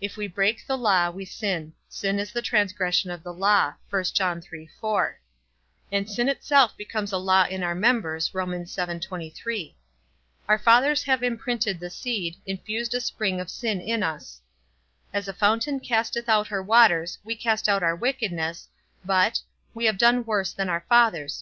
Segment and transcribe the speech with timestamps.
[0.00, 3.74] If we break the law, we sin; sin is the transgression of the law;
[5.92, 8.30] and sin itself becomes a law in our members.
[8.34, 8.56] Our
[10.58, 14.40] fathers have imprinted the seed, infused a spring of sin in us.
[15.12, 18.68] As a fountain casteth out her waters, we cast out our wickedness,
[19.04, 19.40] but
[19.74, 21.34] we have done worse than our fathers.